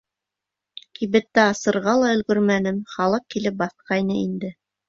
[0.99, 4.53] Кибетте асырға ла өлгөрмәнем, халыҡ килеп баҫҡайны инде.